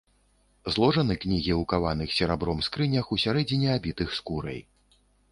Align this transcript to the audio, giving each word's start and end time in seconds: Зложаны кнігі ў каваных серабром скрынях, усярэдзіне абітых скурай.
Зложаны 0.75 1.15
кнігі 1.25 1.51
ў 1.55 1.63
каваных 1.73 2.15
серабром 2.19 2.63
скрынях, 2.67 3.11
усярэдзіне 3.17 3.69
абітых 3.75 4.17
скурай. 4.21 4.59